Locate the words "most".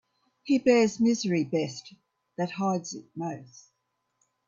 3.15-3.67